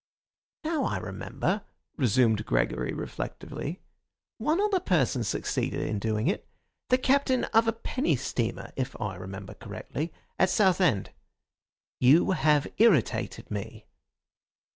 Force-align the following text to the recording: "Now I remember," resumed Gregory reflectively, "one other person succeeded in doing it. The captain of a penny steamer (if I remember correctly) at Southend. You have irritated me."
"Now 0.63 0.85
I 0.85 0.97
remember," 0.97 1.63
resumed 1.95 2.43
Gregory 2.47 2.91
reflectively, 2.91 3.81
"one 4.39 4.59
other 4.59 4.79
person 4.79 5.23
succeeded 5.23 5.81
in 5.87 5.99
doing 5.99 6.25
it. 6.25 6.47
The 6.89 6.97
captain 6.97 7.43
of 7.53 7.67
a 7.67 7.71
penny 7.71 8.15
steamer 8.15 8.71
(if 8.75 8.99
I 8.99 9.13
remember 9.15 9.53
correctly) 9.53 10.11
at 10.39 10.49
Southend. 10.49 11.11
You 11.99 12.31
have 12.31 12.65
irritated 12.79 13.51
me." 13.51 13.85